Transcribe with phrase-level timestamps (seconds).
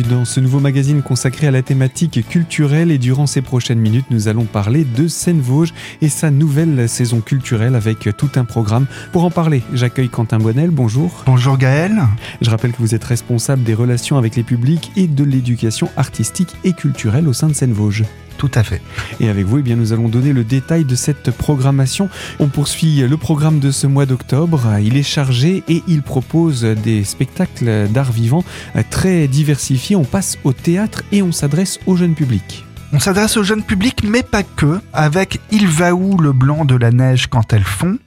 [0.00, 4.06] bienvenue dans ce nouveau magazine consacré à la thématique culturelle et durant ces prochaines minutes
[4.10, 8.86] nous allons parler de Seine-Vosges et sa nouvelle saison culturelle avec tout un programme.
[9.12, 11.24] Pour en parler, j'accueille Quentin Bonnel, bonjour.
[11.26, 12.02] Bonjour Gaël.
[12.40, 16.54] Je rappelle que vous êtes responsable des relations avec les publics et de l'éducation artistique
[16.64, 18.04] et culturelle au sein de Seine-Vosges.
[18.40, 18.80] Tout à fait.
[19.20, 22.08] Et avec vous, eh bien, nous allons donner le détail de cette programmation.
[22.38, 24.62] On poursuit le programme de ce mois d'octobre.
[24.82, 28.42] Il est chargé et il propose des spectacles d'art vivant
[28.88, 29.94] très diversifiés.
[29.94, 32.64] On passe au théâtre et on s'adresse au jeune public.
[32.94, 36.76] On s'adresse au jeune public, mais pas que, avec Il va où le blanc de
[36.76, 37.98] la neige quand elles fond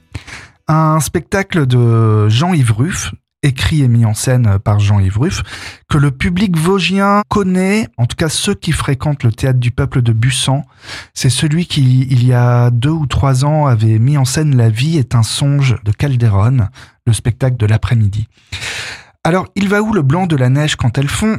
[0.66, 3.12] un spectacle de Jean-Yves Ruff,
[3.44, 5.42] écrit et mis en scène par Jean-Yves Ruff,
[5.88, 10.02] que le public vosgien connaît, en tout cas ceux qui fréquentent le théâtre du peuple
[10.02, 10.64] de Bussan.
[11.12, 14.70] C'est celui qui, il y a deux ou trois ans, avait mis en scène La
[14.70, 16.68] vie est un songe de Calderon,
[17.06, 18.28] le spectacle de l'après-midi.
[19.22, 21.38] Alors, il va où le blanc de la neige quand elles font?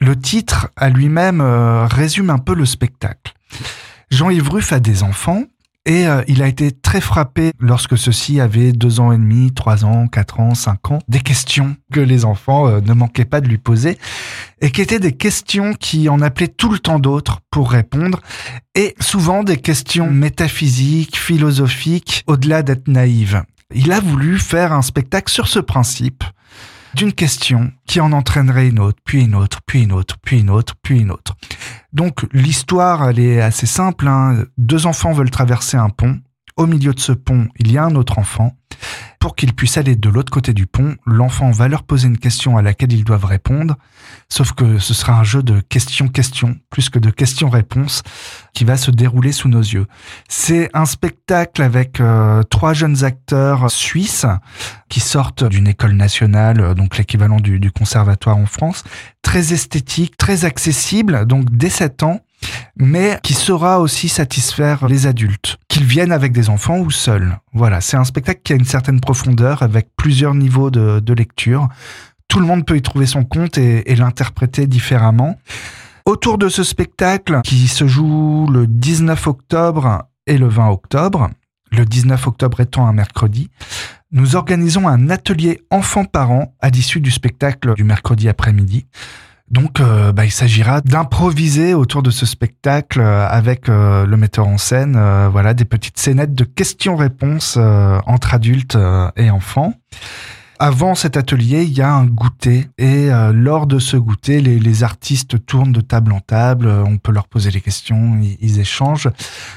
[0.00, 3.32] Le titre à lui-même euh, résume un peu le spectacle.
[4.10, 5.44] Jean-Yves Ruff a des enfants,
[5.86, 9.84] et euh, il a été très frappé lorsque ceux-ci avaient deux ans et demi, trois
[9.84, 13.48] ans, quatre ans, cinq ans, des questions que les enfants euh, ne manquaient pas de
[13.48, 13.98] lui poser
[14.60, 18.20] et qui étaient des questions qui en appelaient tout le temps d'autres pour répondre
[18.74, 23.42] et souvent des questions métaphysiques, philosophiques, au-delà d'être naïves.
[23.74, 26.24] Il a voulu faire un spectacle sur ce principe
[26.94, 30.50] d'une question qui en entraînerait une autre, puis une autre, puis une autre, puis une
[30.50, 31.36] autre, puis une autre.
[31.92, 34.08] Donc l'histoire, elle est assez simple.
[34.08, 34.44] Hein.
[34.58, 36.18] Deux enfants veulent traverser un pont.
[36.56, 38.56] Au milieu de ce pont, il y a un autre enfant.
[39.18, 42.56] Pour qu'ils puissent aller de l'autre côté du pont, l'enfant va leur poser une question
[42.56, 43.76] à laquelle ils doivent répondre,
[44.28, 48.02] sauf que ce sera un jeu de questions-questions, plus que de questions-réponses,
[48.52, 49.86] qui va se dérouler sous nos yeux.
[50.28, 54.26] C'est un spectacle avec euh, trois jeunes acteurs suisses
[54.88, 58.84] qui sortent d'une école nationale, euh, donc l'équivalent du, du conservatoire en France,
[59.22, 62.20] très esthétique, très accessible, donc dès 7 ans,
[62.76, 67.38] mais qui saura aussi satisfaire les adultes, qu'ils viennent avec des enfants ou seuls.
[67.52, 71.68] Voilà, c'est un spectacle qui a une certaine profondeur avec plusieurs niveaux de, lecture.
[72.28, 75.38] Tout le monde peut y trouver son compte et, l'interpréter différemment.
[76.06, 81.30] Autour de ce spectacle qui se joue le 19 octobre et le 20 octobre,
[81.70, 83.50] le 19 octobre étant un mercredi,
[84.12, 88.86] nous organisons un atelier enfants-parents à l'issue du spectacle du mercredi après-midi.
[89.50, 94.48] Donc, euh, bah, il s'agira d'improviser autour de ce spectacle euh, avec euh, le metteur
[94.48, 94.98] en scène,
[95.30, 97.58] voilà, des petites scénettes de questions-réponses
[98.06, 98.78] entre adultes
[99.16, 99.74] et enfants.
[100.58, 104.58] Avant cet atelier, il y a un goûter et euh, lors de ce goûter, les,
[104.58, 108.36] les, artistes tournent de table en table, euh, on peut leur poser les questions, ils,
[108.40, 109.08] ils, échangent.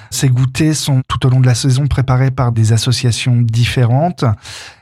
[0.10, 4.26] Ces goûters sont tout au long de la saison préparés par des associations différentes.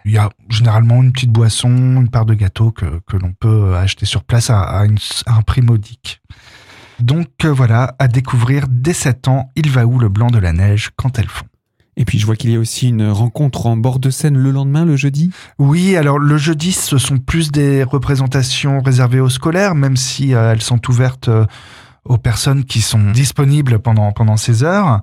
[0.06, 3.76] Il y a généralement une petite boisson, une part de gâteau que, que l'on peut
[3.76, 6.22] acheter sur place à, à, une, à un prix modique.
[7.00, 10.54] Donc euh, voilà, à découvrir dès 7 ans, il va où le blanc de la
[10.54, 11.46] neige quand elles font.
[11.98, 14.52] Et puis je vois qu'il y a aussi une rencontre en bord de scène le
[14.52, 15.32] lendemain, le jeudi.
[15.60, 20.52] Oui, alors le jeudi, ce sont plus des représentations réservées aux scolaires, même si euh,
[20.52, 21.46] elles sont ouvertes euh,
[22.06, 25.02] aux personnes qui sont disponibles pendant, pendant ces heures.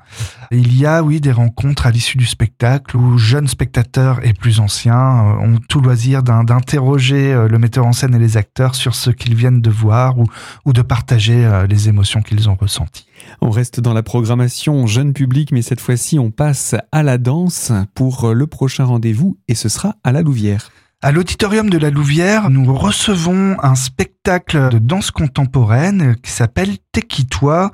[0.50, 4.60] Il y a, oui, des rencontres à l'issue du spectacle où jeunes spectateurs et plus
[4.60, 9.10] anciens euh, ont tout loisir d'interroger le metteur en scène et les acteurs sur ce
[9.10, 10.26] qu'ils viennent de voir ou,
[10.64, 13.06] ou de partager les émotions qu'ils ont ressenties.
[13.40, 17.72] On reste dans la programmation jeune public, mais cette fois-ci, on passe à la danse
[17.94, 20.70] pour le prochain rendez-vous et ce sera à la Louvière.
[21.04, 27.72] À l'auditorium de la Louvière, nous recevons un spectacle de danse contemporaine qui s'appelle Tekitoi.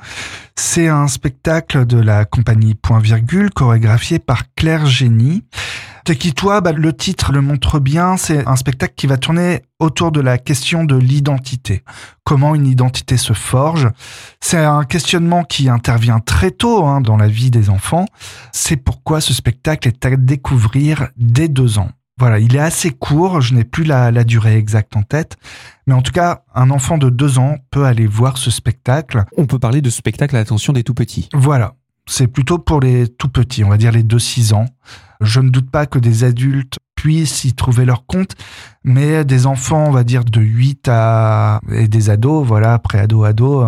[0.57, 5.45] C'est un spectacle de la compagnie Point Virgule chorégraphié par Claire Génie.
[6.07, 10.23] Tekitoi, bah, le titre le montre bien, c'est un spectacle qui va tourner autour de
[10.23, 11.83] la question de l'identité.
[12.25, 13.91] Comment une identité se forge.
[14.41, 18.07] C'est un questionnement qui intervient très tôt hein, dans la vie des enfants.
[18.53, 21.91] C'est pourquoi ce spectacle est à découvrir dès deux ans.
[22.19, 25.37] Voilà, il est assez court, je n'ai plus la, la, durée exacte en tête,
[25.87, 29.25] mais en tout cas, un enfant de deux ans peut aller voir ce spectacle.
[29.37, 31.29] On peut parler de spectacle à l'attention des tout petits.
[31.33, 31.75] Voilà,
[32.07, 34.67] c'est plutôt pour les tout petits, on va dire les 2-6 ans.
[35.21, 38.35] Je ne doute pas que des adultes puissent y trouver leur compte,
[38.83, 41.61] mais des enfants, on va dire de 8 à...
[41.71, 43.67] et des ados, voilà, pré-ado-ado,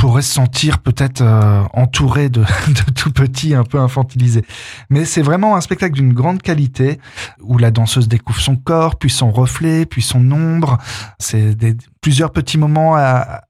[0.00, 4.46] pourrait se sentir peut-être euh, entouré de, de, tout petits, un peu infantilisés.
[4.88, 6.98] Mais c'est vraiment un spectacle d'une grande qualité
[7.42, 10.78] où la danseuse découvre son corps, puis son reflet, puis son ombre.
[11.18, 11.54] C'est
[12.00, 12.96] plusieurs petits moments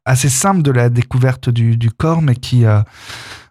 [0.05, 2.83] assez simples de la découverte du, du corps, mais qui, euh,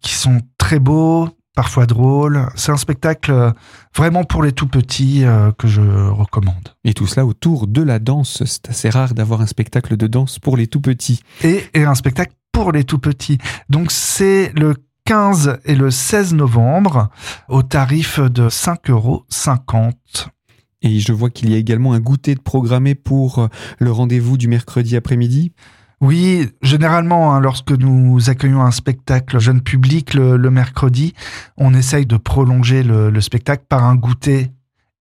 [0.01, 2.47] qui sont très beaux, parfois drôle.
[2.55, 3.51] C'est un spectacle euh,
[3.95, 6.75] vraiment pour les tout petits euh, que je recommande.
[6.83, 8.43] Et tout cela autour de la danse.
[8.45, 11.21] C'est assez rare d'avoir un spectacle de danse pour les tout petits.
[11.43, 12.33] Et, et un spectacle
[12.63, 13.37] pour les tout petits.
[13.69, 14.75] Donc c'est le
[15.05, 17.09] 15 et le 16 novembre
[17.47, 19.25] au tarif de 5,50 euros.
[20.81, 23.47] Et je vois qu'il y a également un goûter de programmé pour euh,
[23.79, 25.53] le rendez-vous du mercredi après-midi.
[26.01, 31.13] Oui, généralement, hein, lorsque nous accueillons un spectacle jeune public le, le mercredi,
[31.55, 34.51] on essaye de prolonger le, le, spectacle par un goûter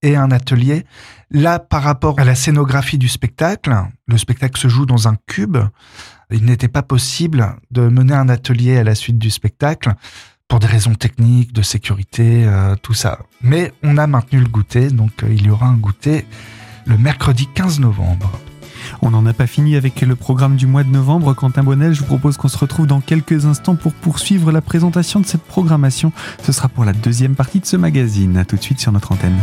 [0.02, 0.84] et un atelier.
[1.30, 3.76] Là, par rapport à la scénographie du spectacle,
[4.06, 5.58] le spectacle se joue dans un cube.
[6.30, 9.94] Il n'était pas possible de mener un atelier à la suite du spectacle
[10.46, 13.20] pour des raisons techniques, de sécurité, euh, tout ça.
[13.42, 16.26] Mais on a maintenu le goûter, donc euh, il y aura un goûter
[16.86, 18.30] le mercredi 15 novembre.
[19.02, 21.34] On n'en a pas fini avec le programme du mois de novembre.
[21.34, 25.20] Quentin Bonnel, je vous propose qu'on se retrouve dans quelques instants pour poursuivre la présentation
[25.20, 26.12] de cette programmation.
[26.42, 28.36] Ce sera pour la deuxième partie de ce magazine.
[28.36, 29.36] A tout de suite sur notre antenne.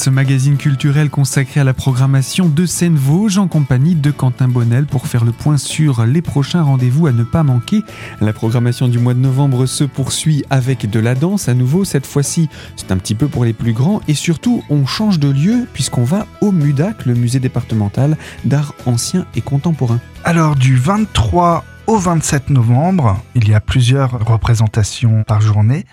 [0.00, 5.06] Ce magazine culturel consacré à la programmation de Seine-Vosges en compagnie de Quentin Bonnel pour
[5.06, 7.82] faire le point sur les prochains rendez-vous à ne pas manquer.
[8.20, 11.84] La programmation du mois de novembre se poursuit avec de la danse à nouveau.
[11.84, 15.28] Cette fois-ci, c'est un petit peu pour les plus grands et surtout, on change de
[15.28, 20.00] lieu puisqu'on va au MUDAC, le musée départemental d'art ancien et contemporain.
[20.24, 25.84] Alors du 23 au 27 novembre, il y a plusieurs représentations par journée,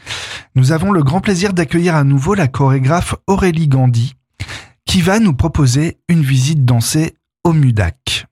[0.56, 4.16] nous avons le grand plaisir d'accueillir à nouveau la chorégraphe Aurélie Gandhi,
[4.86, 8.25] qui va nous proposer une visite dansée au MUDAC.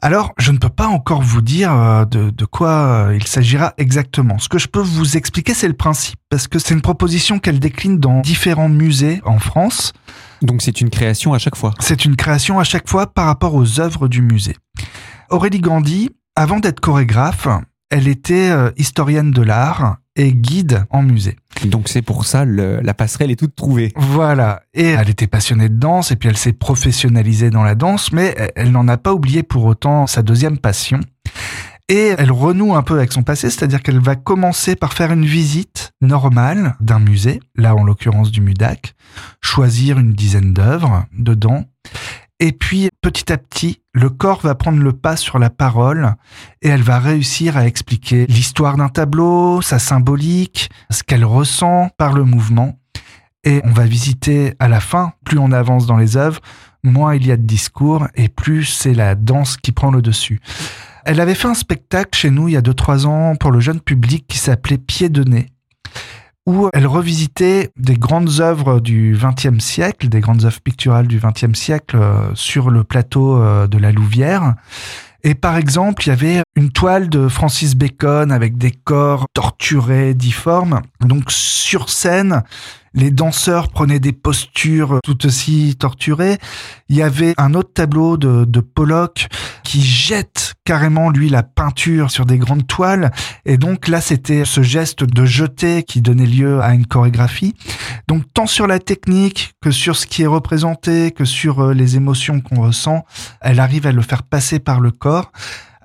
[0.00, 3.74] Alors, je ne peux pas encore vous dire euh, de, de quoi euh, il s'agira
[3.76, 4.38] exactement.
[4.38, 7.60] Ce que je peux vous expliquer, c'est le principe, parce que c'est une proposition qu'elle
[7.60, 9.92] décline dans différents musées en France.
[10.40, 11.74] Donc c'est une création à chaque fois.
[11.80, 14.56] C'est une création à chaque fois par rapport aux œuvres du musée.
[15.28, 17.48] Aurélie Gandhi, avant d'être chorégraphe,
[17.90, 21.36] elle était euh, historienne de l'art et guide en musée.
[21.66, 23.92] Donc c'est pour ça le, la passerelle est toute trouvée.
[23.94, 24.62] Voilà.
[24.72, 28.34] Et elle était passionnée de danse et puis elle s'est professionnalisée dans la danse, mais
[28.56, 31.00] elle n'en a pas oublié pour autant sa deuxième passion.
[31.90, 35.26] Et elle renoue un peu avec son passé, c'est-à-dire qu'elle va commencer par faire une
[35.26, 38.94] visite normale d'un musée, là en l'occurrence du MUDAC,
[39.42, 41.66] choisir une dizaine d'œuvres dedans,
[42.42, 46.14] et puis, petit à petit, le corps va prendre le pas sur la parole
[46.62, 52.14] et elle va réussir à expliquer l'histoire d'un tableau, sa symbolique, ce qu'elle ressent par
[52.14, 52.78] le mouvement.
[53.44, 56.40] Et on va visiter à la fin, plus on avance dans les œuvres,
[56.82, 60.40] moins il y a de discours et plus c'est la danse qui prend le dessus.
[61.04, 63.80] Elle avait fait un spectacle chez nous il y a 2-3 ans pour le jeune
[63.80, 65.46] public qui s'appelait Pied de nez
[66.46, 71.58] où elle revisitait des grandes œuvres du XXe siècle, des grandes œuvres picturales du XXe
[71.58, 74.54] siècle euh, sur le plateau euh, de la Louvière.
[75.22, 80.14] Et par exemple, il y avait une toile de Francis Bacon avec des corps torturés,
[80.14, 80.80] difformes.
[81.00, 82.42] Donc sur scène,
[82.94, 86.38] les danseurs prenaient des postures tout aussi torturées.
[86.88, 89.28] Il y avait un autre tableau de, de Pollock
[89.62, 93.12] qui jette carrément, lui, la peinture sur des grandes toiles.
[93.44, 97.54] Et donc là, c'était ce geste de jeter qui donnait lieu à une chorégraphie.
[98.08, 101.96] Donc tant sur la technique que sur ce qui est représenté, que sur euh, les
[101.96, 103.04] émotions qu'on ressent,
[103.40, 105.32] elle arrive à le faire passer par le corps.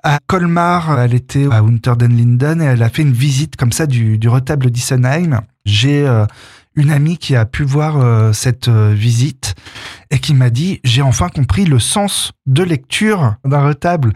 [0.02, 3.72] À Colmar, elle était à Unter den Linden et elle a fait une visite comme
[3.72, 5.40] ça du, du retable d'Issenheim.
[5.64, 6.26] J'ai euh,
[6.76, 9.54] une amie qui a pu voir euh, cette euh, visite
[10.10, 14.12] et qui m'a dit j'ai enfin compris le sens de lecture d'un retable.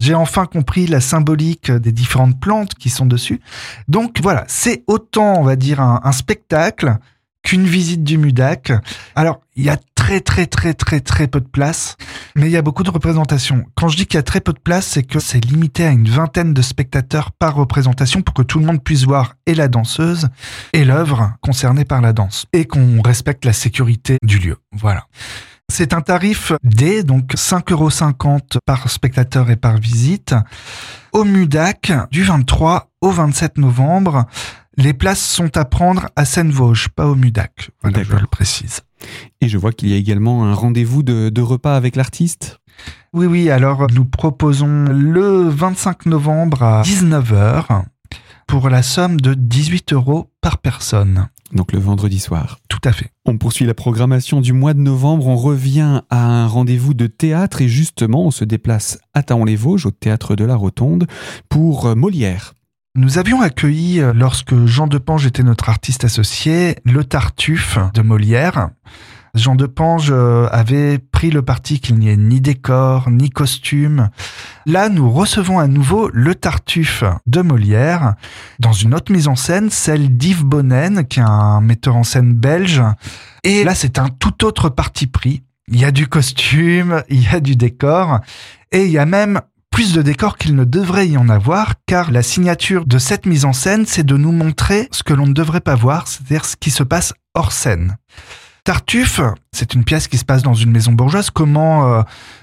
[0.00, 3.40] J'ai enfin compris la symbolique des différentes plantes qui sont dessus.
[3.86, 6.98] Donc voilà, c'est autant on va dire un, un spectacle
[7.42, 8.72] qu'une visite du MUDAC.
[9.14, 11.96] Alors, il y a très très très très très peu de place,
[12.36, 13.64] mais il y a beaucoup de représentations.
[13.74, 15.90] Quand je dis qu'il y a très peu de place, c'est que c'est limité à
[15.90, 19.66] une vingtaine de spectateurs par représentation pour que tout le monde puisse voir et la
[19.66, 20.28] danseuse
[20.72, 24.56] et l'œuvre concernée par la danse et qu'on respecte la sécurité du lieu.
[24.72, 25.06] Voilà.
[25.68, 27.90] C'est un tarif D, donc 5,50 euros
[28.64, 30.34] par spectateur et par visite,
[31.12, 34.26] au MUDAC du 23 au 27 novembre.
[34.80, 37.70] Les places sont à prendre à Seine-Vosges, pas au MUDAC.
[37.82, 38.82] Voilà, je le précise.
[39.40, 42.60] Et je vois qu'il y a également un rendez-vous de, de repas avec l'artiste.
[43.12, 47.86] Oui, oui, alors nous proposons le 25 novembre à 19h
[48.46, 51.26] pour la somme de 18 euros par personne.
[51.52, 52.60] Donc le vendredi soir.
[52.68, 53.10] Tout à fait.
[53.26, 55.26] On poursuit la programmation du mois de novembre.
[55.26, 59.90] On revient à un rendez-vous de théâtre et justement, on se déplace à Taon-les-Vosges, au
[59.90, 61.08] théâtre de la Rotonde,
[61.48, 62.54] pour Molière.
[62.98, 68.70] Nous avions accueilli, euh, lorsque Jean Depange était notre artiste associé, le Tartuffe de Molière.
[69.36, 74.10] Jean Depange euh, avait pris le parti qu'il n'y ait ni décor, ni costume.
[74.66, 78.14] Là, nous recevons à nouveau le Tartuffe de Molière
[78.58, 82.34] dans une autre mise en scène, celle d'Yves Bonnen, qui est un metteur en scène
[82.34, 82.82] belge.
[83.44, 85.44] Et là, c'est un tout autre parti pris.
[85.68, 88.18] Il y a du costume, il y a du décor,
[88.72, 89.40] et il y a même
[89.78, 93.44] plus de décors qu'il ne devrait y en avoir, car la signature de cette mise
[93.44, 96.56] en scène, c'est de nous montrer ce que l'on ne devrait pas voir, c'est-à-dire ce
[96.56, 97.96] qui se passe hors scène.
[98.64, 99.20] Tartuffe,
[99.52, 101.30] c'est une pièce qui se passe dans une maison bourgeoise.
[101.30, 102.02] Comment euh,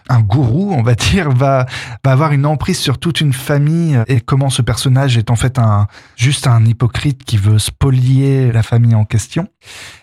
[0.09, 1.65] un gourou, on va dire, va,
[2.03, 5.59] va avoir une emprise sur toute une famille et comment ce personnage est en fait
[5.59, 9.47] un juste un hypocrite qui veut spolier la famille en question.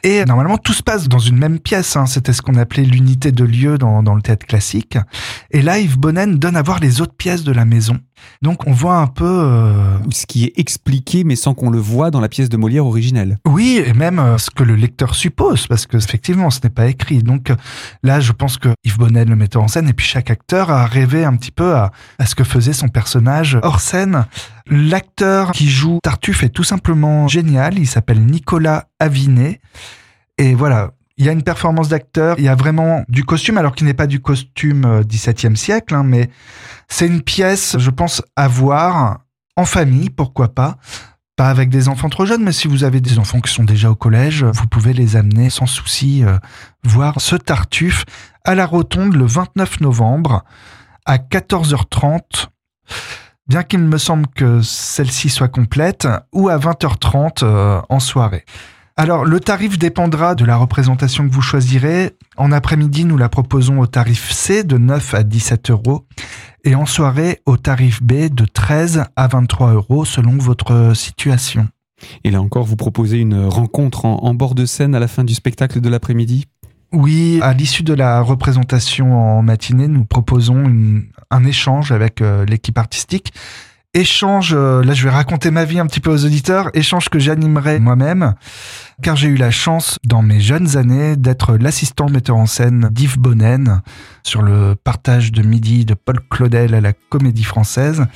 [0.03, 1.97] Et normalement, tout se passe dans une même pièce.
[1.97, 2.07] Hein.
[2.07, 4.99] C'était ce qu'on appelait l'unité de lieu dans, dans le théâtre classique.
[5.51, 7.99] Et là, Yves Bonnen donne à voir les autres pièces de la maison.
[8.41, 9.25] Donc on voit un peu...
[9.25, 9.99] Euh...
[10.11, 13.39] Ce qui est expliqué mais sans qu'on le voit dans la pièce de Molière originelle.
[13.47, 16.87] Oui, et même euh, ce que le lecteur suppose, parce que effectivement ce n'est pas
[16.87, 17.23] écrit.
[17.23, 17.57] Donc euh,
[18.03, 20.87] là je pense que Yves Bonnet, le metteur en scène, et puis chaque acteur a
[20.87, 21.93] rêvé un petit peu à,
[22.25, 24.25] ce que faisait son personnage hors scène.
[24.67, 29.61] L'acteur qui joue Tartuffe est tout simplement génial, il s'appelle Nicolas Avinet.
[30.39, 33.75] Et voilà, il y a une performance d'acteur, il y a vraiment du costume, alors
[33.75, 36.31] qu'il n'est pas du costume 17e siècle, hein, mais
[36.89, 39.19] c'est une pièce, je pense, à voir
[39.57, 40.79] en famille, pourquoi pas.
[41.37, 43.91] Pas avec des enfants trop jeunes, mais si vous avez des enfants qui sont déjà
[43.91, 46.39] au collège, vous pouvez les amener sans souci euh,
[46.83, 48.07] voir ce Tartuffe
[48.45, 50.45] à la Rotonde le 29 novembre
[51.05, 52.49] à 14h30.
[53.49, 58.45] Bien qu'il me semble que celle-ci soit complète, ou à 20h30 euh, en soirée.
[58.97, 62.17] Alors, le tarif dépendra de la représentation que vous choisirez.
[62.37, 66.07] En après-midi, nous la proposons au tarif C de 9 à 17 euros
[66.65, 71.69] et en soirée au tarif B de 13 à 23 euros selon votre situation.
[72.25, 75.35] Et là encore, vous proposez une rencontre en, bord de scène à la fin du
[75.35, 76.47] spectacle de l'après-midi?
[76.93, 80.65] Oui, à l'issue de la représentation en matinée, nous proposons
[81.31, 83.33] un échange avec euh, l'équipe artistique
[83.95, 87.19] échange, euh, là je vais raconter ma vie un petit peu aux auditeurs, échange que
[87.19, 88.35] j'animerai moi-même,
[89.03, 93.19] car j'ai eu la chance dans mes jeunes années d'être l'assistant metteur en scène d'Yves
[93.19, 93.83] Bonnen
[94.23, 98.07] sur le partage de midi de Paul Claudel à la Comédie Française.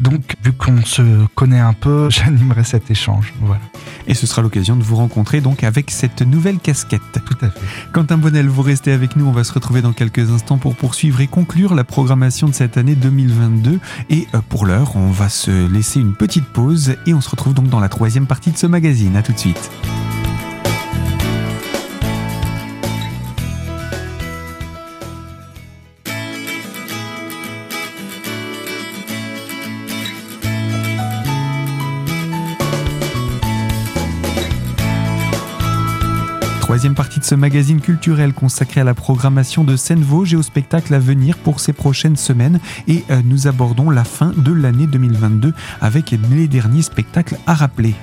[0.00, 3.32] Donc, vu qu'on se connaît un peu, j'animerai cet échange.
[3.40, 3.62] Voilà.
[4.06, 7.00] Et ce sera l'occasion de vous rencontrer donc avec cette nouvelle casquette.
[7.24, 7.60] Tout à fait.
[7.92, 9.26] Quentin Bonnel, vous restez avec nous.
[9.26, 12.76] On va se retrouver dans quelques instants pour poursuivre et conclure la programmation de cette
[12.76, 13.80] année 2022.
[14.10, 17.54] Et euh, pour l'heure, on va se laisser une petite pause et on se retrouve
[17.54, 19.16] donc dans la troisième partie de ce magazine.
[19.16, 19.70] À tout de suite.
[36.76, 40.92] Troisième partie de ce magazine culturel consacré à la programmation de Seine-Vosges et au spectacle
[40.92, 42.60] à venir pour ces prochaines semaines.
[42.86, 47.94] Et euh, nous abordons la fin de l'année 2022 avec les derniers spectacles à rappeler.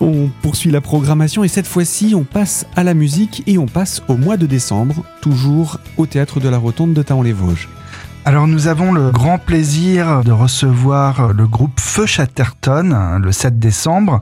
[0.00, 4.02] On poursuit la programmation et cette fois-ci on passe à la musique et on passe
[4.08, 7.70] au mois de décembre, toujours au théâtre de la Rotonde de Taon-les-Vosges.
[8.26, 14.20] Alors nous avons le grand plaisir de recevoir le groupe Feu Chatterton le 7 décembre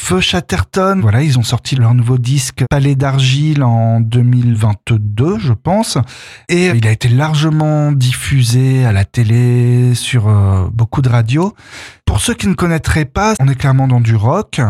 [0.00, 5.98] Feu Chatterton, voilà, ils ont sorti leur nouveau disque Palais d'argile en 2022, je pense,
[6.48, 11.54] et il a été largement diffusé à la télé, sur euh, beaucoup de radios.
[12.06, 14.62] Pour ceux qui ne connaîtraient pas, on est clairement dans du rock,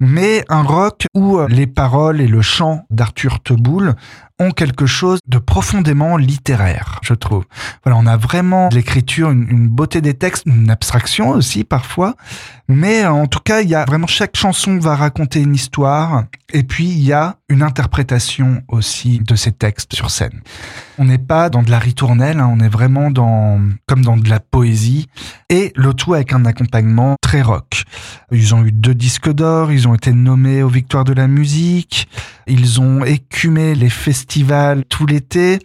[0.00, 3.94] mais un rock où euh, les paroles et le chant d'Arthur Teboul
[4.38, 7.44] ont quelque chose de profondément littéraire, je trouve.
[7.84, 12.14] Voilà, on a vraiment l'écriture, une, beauté des textes, une abstraction aussi parfois,
[12.68, 16.62] mais en tout cas, il y a vraiment chaque chanson va raconter une histoire, et
[16.62, 20.40] puis il y a une interprétation aussi de ces textes sur scène.
[20.98, 24.28] On n'est pas dans de la ritournelle, hein, on est vraiment dans comme dans de
[24.28, 25.08] la poésie,
[25.50, 27.84] et le tout avec un accompagnement très rock.
[28.30, 32.08] Ils ont eu deux disques d'or, ils ont été nommés aux Victoires de la musique,
[32.46, 34.21] ils ont écumé les festivals
[34.88, 35.58] tout l'été.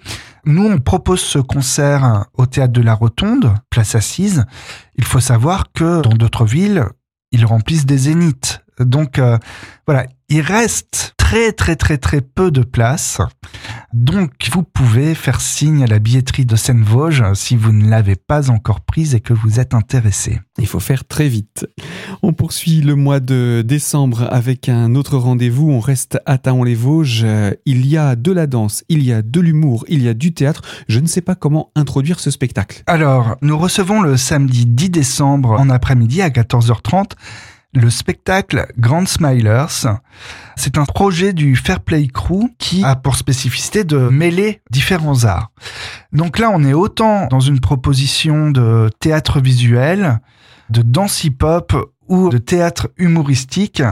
[0.45, 4.45] Nous, on propose ce concert au théâtre de la Rotonde, place assise.
[4.95, 6.85] Il faut savoir que dans d'autres villes,
[7.31, 8.61] ils remplissent des zéniths.
[8.79, 9.37] Donc euh,
[9.85, 13.19] voilà, il reste très très très très peu de place.
[13.91, 18.49] Donc vous pouvez faire signe à la billetterie de Seine-Vosges si vous ne l'avez pas
[18.49, 20.39] encore prise et que vous êtes intéressé.
[20.57, 21.67] Il faut faire très vite.
[22.23, 25.69] On poursuit le mois de décembre avec un autre rendez-vous.
[25.69, 27.25] On reste à Taon-les-Vosges.
[27.65, 30.33] Il y a de la danse, il y a de l'humour, il y a du
[30.33, 30.61] théâtre.
[30.87, 32.83] Je ne sais pas comment introduire ce spectacle.
[32.87, 37.11] Alors, nous recevons le samedi 10 décembre en après-midi à 14h30
[37.79, 39.87] le spectacle Grand Smilers.
[40.55, 45.51] C'est un projet du Fair Play Crew qui a pour spécificité de mêler différents arts.
[46.11, 50.19] Donc là, on est autant dans une proposition de théâtre visuel,
[50.69, 51.73] de danse hip-hop
[52.07, 53.83] ou de théâtre humoristique.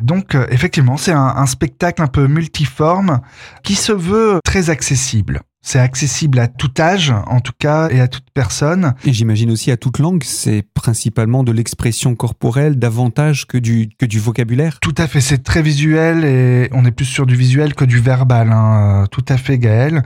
[0.00, 3.20] Donc euh, effectivement, c'est un, un, spectacle un peu multiforme
[3.62, 5.40] qui se veut très accessible.
[5.62, 8.92] C'est accessible à tout âge, en tout cas, et à toute personne.
[9.06, 10.22] Et j'imagine aussi à toute langue.
[10.22, 14.78] C'est principalement de l'expression corporelle davantage que du, que du vocabulaire.
[14.80, 15.22] Tout à fait.
[15.22, 18.52] C'est très visuel et on est plus sur du visuel que du verbal.
[18.52, 19.06] Hein.
[19.10, 20.02] Tout à fait, Gaël.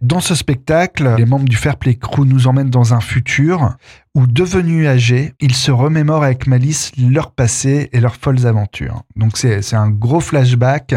[0.00, 3.76] Dans ce spectacle, les membres du Fair Play Crew nous emmènent dans un futur
[4.14, 9.02] où, devenus âgés, ils se remémorent avec malice leur passé et leurs folles aventures.
[9.14, 10.94] Donc c'est un gros flashback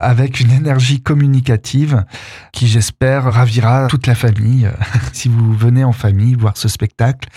[0.00, 2.04] avec une énergie communicative
[2.52, 4.68] qui, j'espère, ravira toute la famille
[5.12, 7.28] si vous venez en famille voir ce spectacle.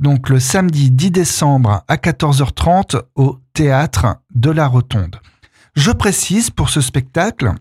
[0.00, 5.20] Donc le samedi 10 décembre à 14h30 au théâtre de la Rotonde.
[5.76, 7.52] Je précise pour ce spectacle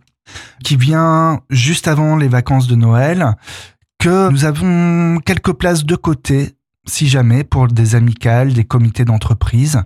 [0.63, 3.35] qui vient juste avant les vacances de Noël,
[3.99, 6.55] que nous avons quelques places de côté
[6.85, 9.81] si jamais pour des amicales, des comités d'entreprise,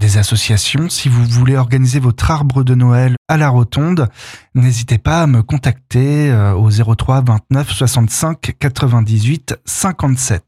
[0.00, 4.08] des associations, si vous voulez organiser votre arbre de Noël à la rotonde,
[4.54, 10.44] n'hésitez pas à me contacter euh, au 03 29 65 98 57.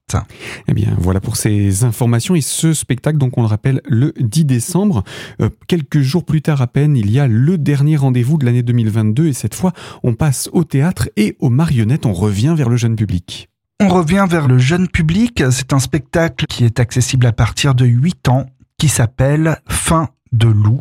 [0.67, 4.45] Eh bien, voilà pour ces informations et ce spectacle, donc on le rappelle, le 10
[4.45, 5.05] décembre.
[5.41, 8.63] Euh, quelques jours plus tard à peine, il y a le dernier rendez-vous de l'année
[8.65, 12.77] 2022 et cette fois, on passe au théâtre et aux marionnettes, on revient vers le
[12.77, 13.52] jeune public.
[13.81, 15.43] On revient vers le jeune public.
[15.51, 18.47] C'est un spectacle qui est accessible à partir de 8 ans,
[18.79, 20.81] qui s'appelle Fin de loup,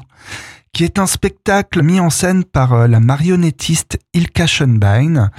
[0.74, 5.30] qui est un spectacle mis en scène par euh, la marionnettiste Ilka Schönbein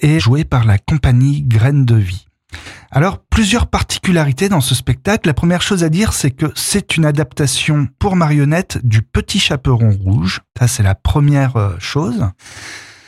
[0.00, 2.26] et joué par la compagnie Graine de Vie.
[2.90, 5.26] Alors, plusieurs particularités dans ce spectacle.
[5.26, 9.90] La première chose à dire, c'est que c'est une adaptation pour marionnettes du Petit Chaperon
[9.90, 10.40] Rouge.
[10.58, 12.28] Ça, c'est la première euh, chose.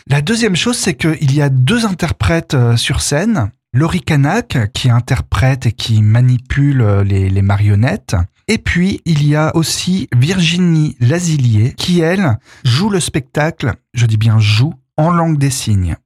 [0.06, 3.50] La deuxième chose, c'est qu'il y a deux interprètes euh, sur scène.
[3.74, 8.14] Laurie Canac qui interprète et qui manipule euh, les, marionnettes.
[8.46, 14.16] Et puis, il y a aussi Virginie Lazilier qui, elle, joue le spectacle, je dis
[14.16, 15.96] bien joue, en langue des signes.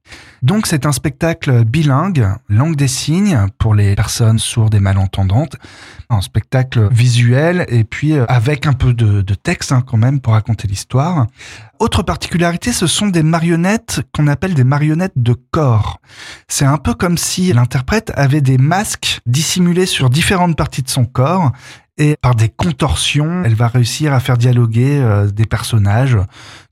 [0.41, 5.57] Donc c'est un spectacle bilingue, langue des signes, pour les personnes sourdes et malentendantes.
[6.09, 10.33] Un spectacle visuel et puis euh, avec un peu de, texte hein, quand même pour
[10.33, 11.27] raconter l'histoire.
[11.79, 15.99] Autre particularité, ce sont des marionnettes qu'on appelle des marionnettes de corps.
[16.47, 21.05] C'est un peu comme si l'interprète avait des masques dissimulés sur différentes parties de son
[21.05, 21.51] corps
[21.99, 26.17] et par des contorsions, elle va réussir à faire dialoguer euh, des personnages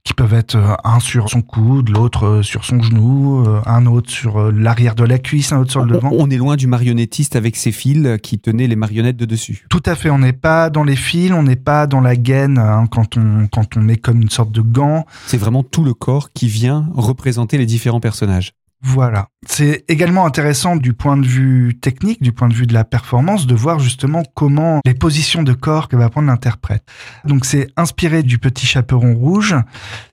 [0.02, 4.10] qui peuvent être euh, un sur son coude, l'autre euh, sur son genou, un autre
[4.10, 6.10] sur l'arrière de la cuisse, un autre sur le devant.
[6.12, 9.66] On est loin du marionnettiste avec ses fils qui tenait les marionnettes de dessus.
[9.68, 12.56] Tout à fait, on n'est pas dans les fils, on n'est pas dans la gaine
[12.58, 15.04] hein, quand on quand on met comme une sorte de gant.
[15.26, 18.54] C'est vraiment tout le corps qui vient représenter les différents personnages.
[18.80, 19.28] Voilà.
[19.44, 23.46] C'est également intéressant du point de vue technique, du point de vue de la performance,
[23.46, 26.84] de voir justement comment les positions de corps que va prendre l'interprète.
[27.24, 29.56] Donc c'est inspiré du petit chaperon rouge.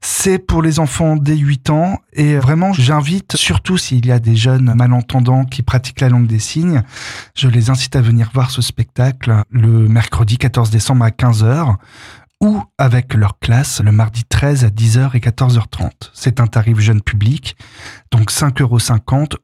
[0.02, 4.36] C'est pour les enfants dès 8 ans et vraiment j'invite, surtout s'il y a des
[4.36, 6.82] jeunes malentendants qui pratiquent la langue des signes,
[7.36, 11.76] je les incite à venir voir ce spectacle le mercredi 14 décembre à 15h
[12.42, 15.90] ou avec leur classe le mardi 13 à 10h et 14h30.
[16.14, 17.56] C'est un tarif jeune public,
[18.12, 18.78] donc 5,50 euros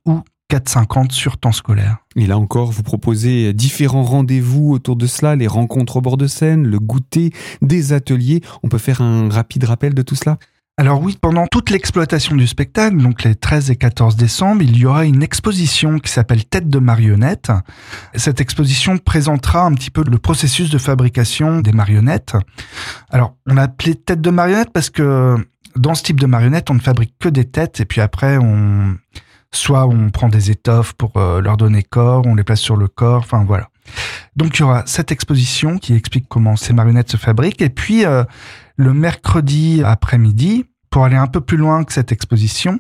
[0.05, 1.97] ou 4,50 sur temps scolaire.
[2.17, 6.27] Et là encore, vous proposez différents rendez-vous autour de cela, les rencontres au bord de
[6.27, 8.41] scène, le goûter, des ateliers.
[8.61, 10.37] On peut faire un rapide rappel de tout cela?
[10.77, 14.85] Alors oui, pendant toute l'exploitation du spectacle, donc les 13 et 14 décembre, il y
[14.85, 17.51] aura une exposition qui s'appelle Tête de marionnette.
[18.15, 22.35] Cette exposition présentera un petit peu le processus de fabrication des marionnettes.
[23.11, 25.35] Alors, on a appelé Tête de marionnette parce que
[25.75, 28.95] dans ce type de marionnette, on ne fabrique que des têtes et puis après, on
[29.53, 32.87] soit on prend des étoffes pour euh, leur donner corps, on les place sur le
[32.87, 33.69] corps, enfin voilà.
[34.35, 38.05] Donc il y aura cette exposition qui explique comment ces marionnettes se fabriquent et puis
[38.05, 38.23] euh,
[38.75, 42.79] le mercredi après-midi, pour aller un peu plus loin que cette exposition,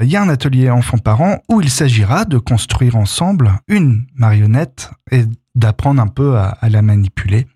[0.00, 5.24] il y a un atelier enfants-parents où il s'agira de construire ensemble une marionnette et
[5.54, 7.46] d'apprendre un peu à, la manipuler.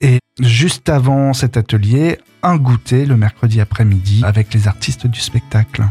[0.00, 5.84] Et juste avant cet atelier, un goûter le mercredi après-midi avec les artistes du spectacle.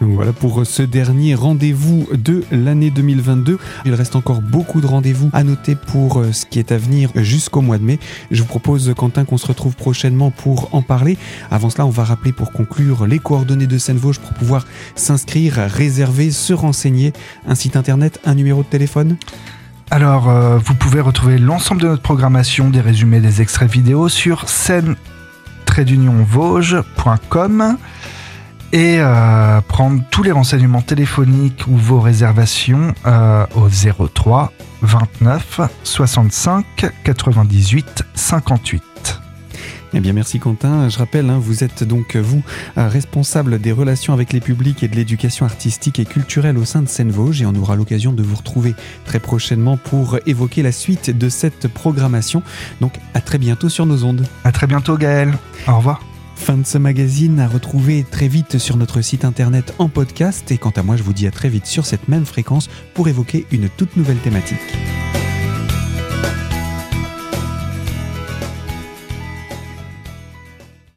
[0.00, 3.58] Voilà pour ce dernier rendez-vous de l'année 2022.
[3.84, 7.10] Il reste encore beaucoup de rendez-vous à noter pour euh, ce qui est à venir
[7.16, 7.98] jusqu'au mois de mai.
[8.30, 11.18] Je vous propose, Quentin, qu'on se retrouve prochainement pour en parler.
[11.50, 16.30] Avant cela, on va rappeler pour conclure les coordonnées de Seine-Vosges pour pouvoir s'inscrire, réserver,
[16.30, 17.12] se renseigner.
[17.46, 19.16] Un site internet, un numéro de téléphone?
[19.90, 24.48] Alors, euh, vous pouvez retrouver l'ensemble de notre programmation, des résumés, des extraits vidéo sur
[24.48, 24.96] scène
[28.72, 36.64] et euh, prendre tous les renseignements téléphoniques ou vos réservations euh, au 03 29 65
[37.04, 38.87] 98 58.
[39.94, 40.88] Eh bien, merci Quentin.
[40.88, 42.42] Je rappelle, hein, vous êtes donc, vous,
[42.76, 46.82] euh, responsable des relations avec les publics et de l'éducation artistique et culturelle au sein
[46.82, 48.74] de Seine-Vosges et on aura l'occasion de vous retrouver
[49.04, 52.42] très prochainement pour évoquer la suite de cette programmation.
[52.80, 54.26] Donc, à très bientôt sur nos ondes.
[54.44, 55.32] À très bientôt, Gaël.
[55.66, 56.00] Au revoir.
[56.36, 60.56] Fin de ce magazine à retrouver très vite sur notre site internet en podcast et
[60.56, 63.44] quant à moi je vous dis à très vite sur cette même fréquence pour évoquer
[63.50, 64.56] une toute nouvelle thématique.